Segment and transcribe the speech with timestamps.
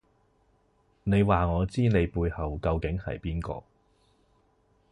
[1.03, 3.63] 你話我知你背後究竟係邊個